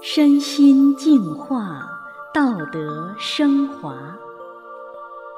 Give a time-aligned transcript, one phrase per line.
[0.00, 1.82] 身心净化，
[2.32, 3.94] 道德升华。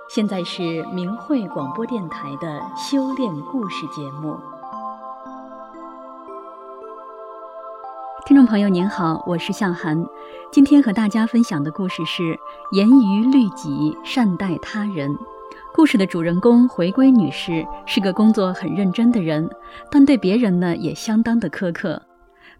[0.08, 4.37] 现在是明慧广播电台的修炼故事节目。
[8.26, 10.06] 听众朋友您好，我是向涵，
[10.52, 12.38] 今天和大家分享的故事是
[12.72, 15.16] 严于律己，善待他人。
[15.72, 19.48] 故事的主人公回归女士是个工作很认真的人，
[19.91, 22.00] 但对别人呢也相当的苛刻。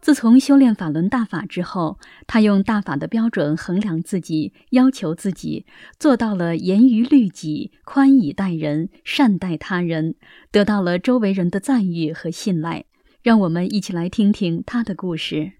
[0.01, 5.67] 自从修炼法轮大法之后，他用大法的标准衡量自己，要求自己，
[5.99, 10.15] 做到了严于律己、宽以待人、善待他人，
[10.51, 12.87] 得到了周围人的赞誉和信赖。
[13.23, 15.53] 让我们一起来听听他的故事。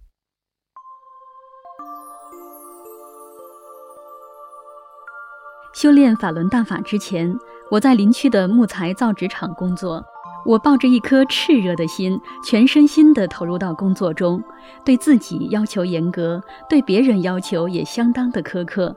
[5.75, 7.37] 修炼法轮大法之前，
[7.71, 10.03] 我在林区的木材造纸厂工作。
[10.47, 14.43] 我抱着一颗炽热的心，全身心地投入到工作中，
[14.85, 18.97] 对自己要求严格，对别人要求也相当的苛刻，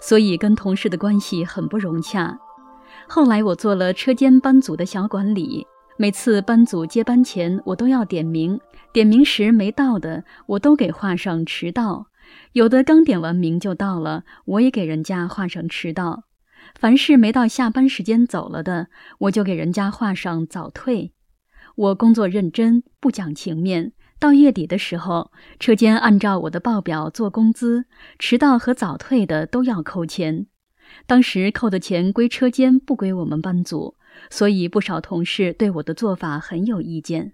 [0.00, 2.36] 所以跟同事的关系很不融洽。
[3.08, 8.60] 后来我做了车间班组的小管理，每次班组接班前，我都要点名，
[8.92, 12.06] 点名时没到的，我都给画上迟到；
[12.52, 16.24] 有的刚点完名就到了，我也给人家画上迟到。
[16.78, 21.12] 凡是没到下班时间走了的，我就给人家画上早退。
[21.76, 23.92] 我工作认真，不讲情面。
[24.18, 27.86] 到月底的时候，车间按照我的报表做工资，
[28.18, 30.46] 迟到和早退的都要扣钱。
[31.06, 33.96] 当时扣的钱归车间，不归我们班组，
[34.28, 37.32] 所以不少同事对我的做法很有意见。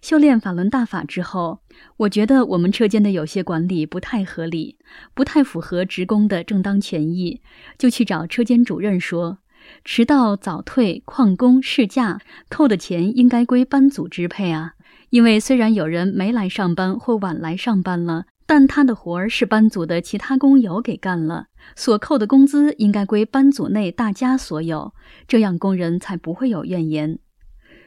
[0.00, 1.60] 修炼法轮大法之后，
[1.98, 4.78] 我觉得我们车间的有些管理不太合理，
[5.14, 7.40] 不太符合职工的正当权益，
[7.78, 9.38] 就去找车间主任说，
[9.84, 14.72] 迟到、早退、旷工、事假扣的钱应该归班组支配啊。
[15.10, 24.94] 因为虽然有人没来上班或晚来上班了，但他的活儿是班组的其他工友给干了，所扣的工资应该归班组内大家所有，
[25.28, 27.18] 这样工人才不会有怨言。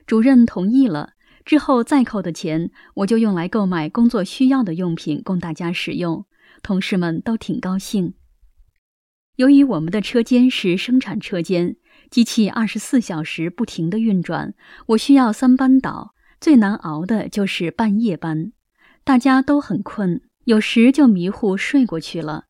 [0.06, 1.15] 主任同意了。
[1.46, 6.26] 之后再扣的钱，我就用来购买工作需要的用品供大家使用，
[6.64, 8.16] 同事们都挺高兴。
[9.36, 11.76] 由于我们的车间是生产车间，
[12.10, 14.56] 机器二十四小时不停地运转，
[14.88, 18.52] 我需要三班倒，最难熬的就是半夜班，
[19.04, 22.46] 大家都很困，有时就迷糊睡过去了，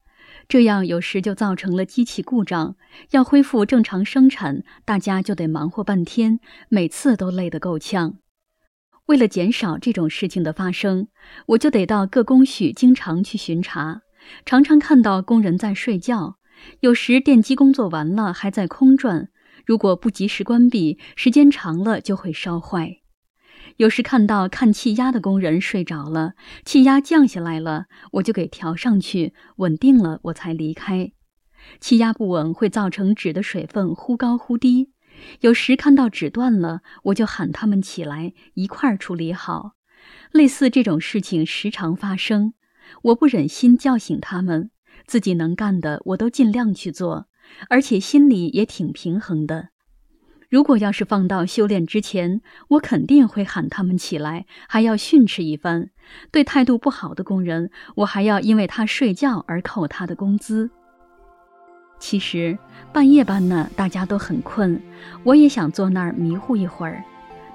[0.47, 2.77] 这样有时就造成了机器故障，
[3.12, 6.39] 要恢复正常生产，大家就得忙活半天，
[6.69, 8.19] 每次都累得够呛。
[9.07, 11.07] 为了减少这种事情的发生，
[11.47, 14.01] 我就得到各工序经常去巡查，
[14.45, 16.38] 常常看到工人在睡觉，
[16.79, 19.29] 有时电机工作完了还在空转，
[19.65, 22.97] 如果不及时关闭，时间长了就会烧坏。
[23.77, 26.33] 有时看到看气压的工人睡着了，
[26.63, 31.11] 气压降下来了，我就给调上去，稳定了我才离开。
[31.79, 34.94] 气压不稳会造成纸的水分忽高忽低。
[35.41, 39.73] 有时看到纸断了，我就喊他们起来一块儿处理好。
[40.31, 42.53] 类似这种事情时常发生，
[43.03, 44.69] 我不忍心叫醒他们，
[45.07, 47.27] 自己能干的我都尽量去做，
[47.69, 49.69] 而且心里也挺平衡的。
[50.47, 55.89] 如果要是放到修炼之前，我肯定会喊他们起来，还要训斥一番。
[56.31, 60.69] 对态度不好的工人，我还要因为他睡觉而扣他的工资。
[62.00, 62.57] 其实
[62.94, 64.81] 半夜班呢，大家都很困，
[65.23, 67.03] 我也想坐那儿迷糊一会儿，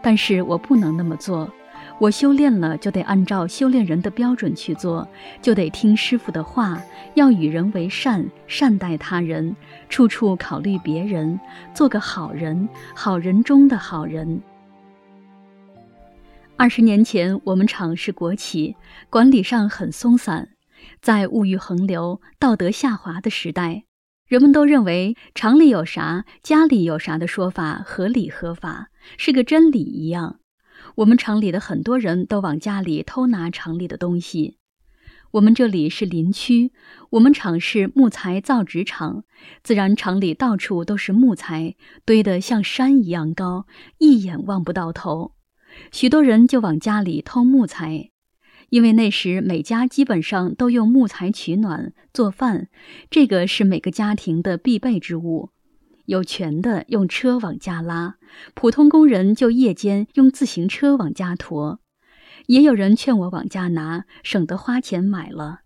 [0.03, 1.51] 但是我不能那么做。
[1.99, 5.07] 我修炼了，就得按照修炼人的标准去做，
[5.43, 6.81] 就得听师傅的话，
[7.15, 9.55] 要与人为善，善待他人，
[9.91, 11.39] 处处考虑别人，
[11.75, 14.41] 做个好人，好人中的好人。
[16.57, 18.77] 二十年前，我们厂是国企，
[19.11, 20.49] 管理上很松散，
[21.03, 23.85] 在物欲横流、道德下滑的时代。
[24.31, 30.39] 人们都认为厂里有啥，家里有啥的说法合理合法，是个真理一样。
[30.99, 34.59] 我们厂里的很多人都往家里偷拿厂里的东西。
[35.33, 36.71] 我们这里是林区，
[37.11, 39.25] 我们厂是木材造纸厂，
[39.65, 43.67] 自然厂里到处都是木材，堆得像山一样高，
[43.99, 45.33] 一眼望不到头。
[45.91, 48.11] 许多人就往家里偷木材。
[48.71, 52.69] 因为那时每家基本上都用木材取暖做饭，
[53.11, 55.51] 这个是每个家庭的必备之物。
[56.07, 58.17] 有权的用车往家拉，
[58.55, 61.81] 普通工人就夜间用自行车往家驮。
[62.47, 65.61] 也有人劝我往家拿，省得花钱买了。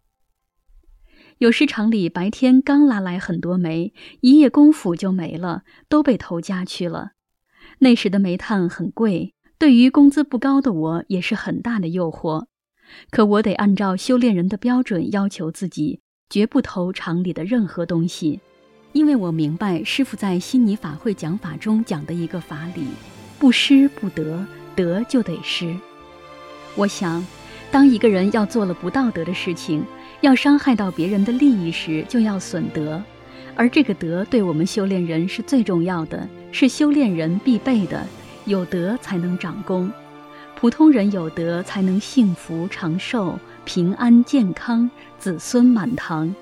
[1.38, 7.12] 有时厂里白天刚拉来很多煤，一夜功夫就没了，都被偷家去了。
[7.78, 12.46] 那时的煤炭很贵，对于工资不高的我也是很大的诱惑。
[13.10, 18.40] 可我得按照修炼人的标准要求自己，绝不投厂里的任何东西，
[18.92, 22.86] 因为我明白师傅在悉尼法会讲法中讲的一个法理：
[23.38, 24.44] 不施不得，
[24.74, 25.74] 得就得施。
[26.76, 27.24] 我想，
[27.70, 29.84] 当一个人要做了不道德的事情，
[30.20, 33.02] 要伤害到别人的利益时，就要损德。
[33.56, 38.04] 而这个德对我们修炼人是最重要的，是修炼人必备的。
[38.46, 39.90] 有德才能长功，
[40.64, 46.34] 普通人有德才能幸福长寿、平安健康、子孙满堂。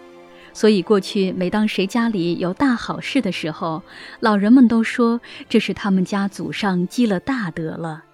[0.53, 3.83] 所以过去每当谁家里有大好事的时候，
[4.21, 8.05] 老人们都说这是他们家祖上积了大德了。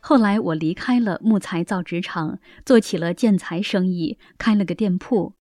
[0.00, 5.32] 后来我离开了木材造纸厂，做起了建材生意，开了个店铺。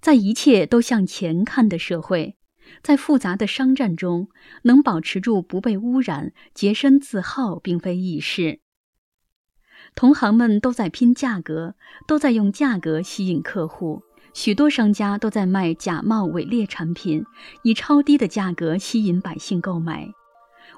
[0.00, 2.36] 在一切都向钱看的社会，
[2.82, 4.28] 在复杂的商战中，
[4.62, 8.60] 能保持住不被污染、洁身自好，并非易事。
[9.94, 11.74] 同行们都在拼价格，
[12.06, 14.02] 都在用价格吸引客户。
[14.32, 17.24] 许多商家都在卖假冒伪劣产品，
[17.64, 20.08] 以超低的价格吸引百姓购买。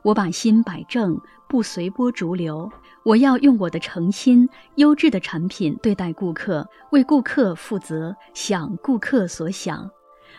[0.05, 2.71] 我把心摆正，不随波逐流。
[3.05, 9.91] 我要用我的诚心、优质的产品对待顾客，为顾客负责，想顾客所想，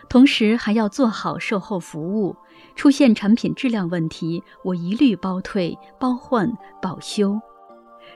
[0.10, 2.36] 同时还要做好售后服务。
[2.76, 6.52] 出现产品质量问题，我一律包退、包换、
[6.82, 7.40] 保修。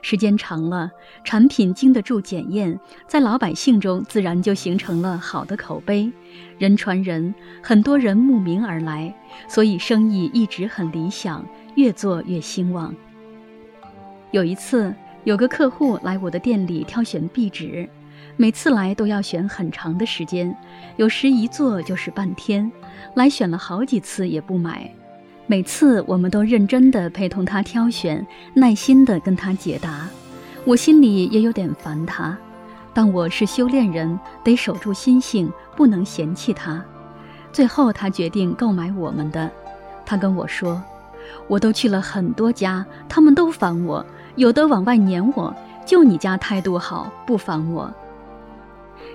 [0.02, 0.90] 时间长了，
[1.24, 6.12] 产品经得住检验，在老百姓中自然就形成了好的口碑。
[6.56, 9.12] 人传人，很多人慕名而来，
[9.48, 11.44] 所以生意一直很理想，
[11.74, 12.94] 越做越兴旺。
[14.30, 14.94] 有一次，
[15.24, 17.88] 有个客户来我的店里挑选壁纸，
[18.40, 20.56] 每次来都要选很长的时间，
[20.94, 22.70] 有时一坐就是半天，
[23.14, 24.88] 来选了好几次也不买。
[25.48, 28.24] 每次我们都认真地陪同他挑选，
[28.54, 30.08] 耐心地跟他解答。
[30.64, 32.38] 我心里也有点烦他，
[32.94, 36.80] 但我是修炼人，得守住心性，不能嫌弃他。
[37.52, 39.50] 最后他决定购买我们的。
[40.06, 40.80] 他跟我说
[41.48, 44.06] ：“我都去了很多家，他们都烦我，
[44.36, 45.52] 有的往外撵我，
[45.84, 47.92] 就你家态度好，不烦我。”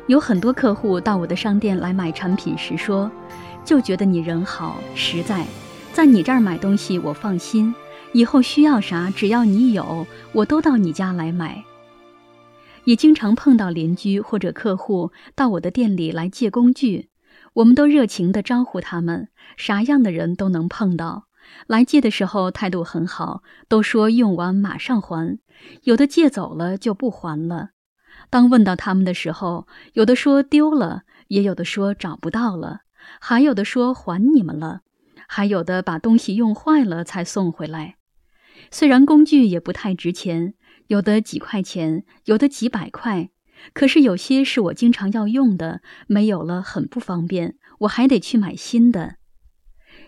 [0.08, 3.10] 有很多客户到我的商店来买产品时说
[3.64, 5.46] ：“就觉得你人好，实在。”
[5.94, 7.74] 在你这儿买东西，我放心。
[8.14, 11.64] 以后需要啥，只要你有，我都到你家来买。
[12.86, 17.10] 也经常碰到邻居或者客户到我的店里来借工具，
[17.54, 19.30] 我们都热情地招呼他们。
[19.56, 21.26] 啥样的人都能碰到，
[21.68, 25.40] 来借的时候态度很好，都说用完马上还。
[25.84, 27.70] 有的借走了就不还了。
[28.34, 32.80] 当问到他们的时候，有的说丢了，也有的说找不到了，
[33.22, 34.82] 还有的说还你们了。
[35.28, 37.98] 还有的把东西用坏了才送回来，
[38.72, 40.56] 虽然工具也不太值钱，
[40.88, 43.30] 有的几块钱，有的几百块，
[43.72, 49.18] 可是有些是我经常要用的，没有了很不方便，我还得去买新的。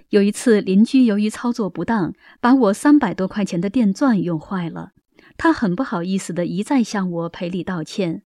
[0.10, 4.94] 有一次，邻居由于操作不当，把我三百多块钱的电钻用坏了，
[5.38, 8.24] 他很不好意思的一再向我赔礼道歉，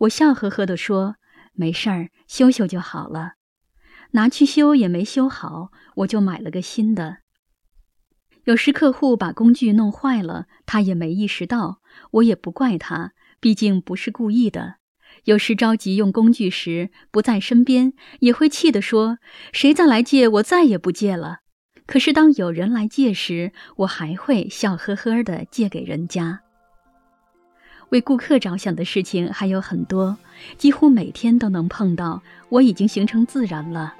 [0.00, 1.16] 我笑呵呵地说
[1.54, 3.32] ：“没事儿，修修就好了。”
[4.14, 7.18] 拿去修也没修好，我就买了个新的。
[8.44, 14.74] 有时客户把工具弄坏了，他也没意识到，我也不怪他，毕竟不是故意的。
[15.24, 19.18] 有时着急用工具时不在身边，也会气地说
[19.52, 21.38] ：“谁再来借，我再也不借了。”
[21.86, 26.40] 可是当有人来借时，我还会笑呵呵的借给人家。
[27.92, 30.16] 为顾客着想的事情还有很多，
[30.56, 33.92] 几乎每天都能碰到，我已经形成自然了。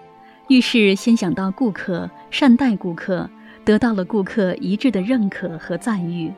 [0.49, 3.29] 遇事先想到顾客，善待顾客，
[3.67, 6.33] 得到了顾客一致的认可和赞誉。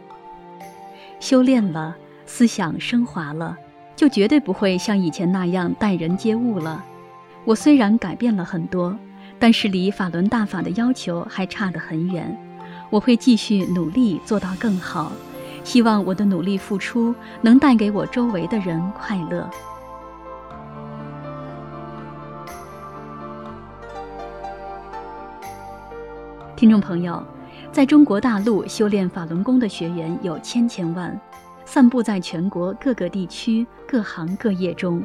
[1.21, 1.95] 修炼了，
[2.27, 3.57] 思想升华了，
[3.95, 6.85] 就绝对不会像以前那样待人接物了。
[7.45, 8.99] 我虽然改变了很多，
[9.39, 12.37] 但是离法轮大法的要求还差得很远。
[12.91, 15.13] 我会继续努力做到更好，
[15.65, 19.49] 希望我的努力付出能带给我周围的人快乐。
[26.55, 27.21] 听众朋友，
[27.73, 31.19] 在中国大陆修炼法轮功的学员有千千万，
[31.65, 35.03] 散布在全国各个地区、各行各业中。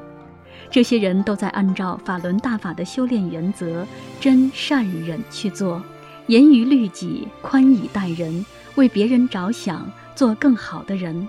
[0.70, 3.86] 这些人都在按照法轮大法的修炼原则，
[4.20, 5.82] 真善忍去做，
[6.28, 9.90] 严于律己，宽以待人，为别人着想，
[10.20, 11.26] 做更好的人。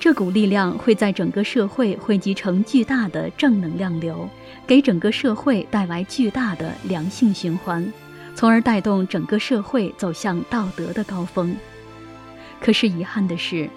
[0.00, 4.28] 这股力量会在整个社会汇集成巨大的正能量流，
[4.66, 7.92] 给整个社会带来巨大的良性循环。
[8.34, 11.54] 从而带动整个社会走向道德的高峰。
[12.60, 13.70] 可是遗憾的是，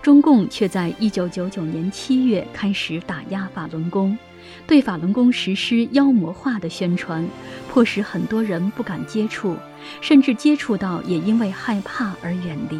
[0.00, 4.16] 中共却在一九九九年七月开始打压法轮功，
[4.64, 7.28] 对法轮功实施妖魔化的宣传，
[7.68, 9.56] 迫使很多人不敢接触，
[10.00, 12.78] 甚至接触到也因为害怕而远离。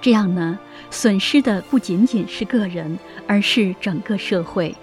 [0.00, 0.58] 这样呢，
[0.90, 4.74] 损失的不仅仅是个人，而是整个社会。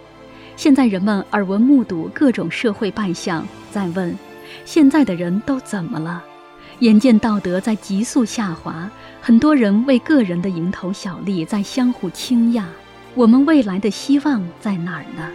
[0.58, 4.16] 现在人们耳闻目睹各种社会败相，在问：
[4.66, 6.24] 现在的人都怎么了？
[6.80, 8.90] 眼见道德在急速下滑，
[9.22, 12.66] 很多人为个人的蝇头小利在相互倾轧。
[13.14, 15.30] 我们未来的希望在哪儿呢？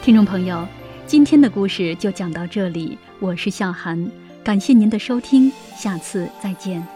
[0.00, 0.64] 听众朋友，
[1.04, 4.08] 今天的故事就讲到这里，我是笑涵。
[4.46, 6.95] 感谢您的收听，下次再见。